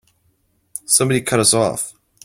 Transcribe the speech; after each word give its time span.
Somebody 0.87 1.21
cut 1.21 1.39
us 1.41 1.53
off! 1.53 1.93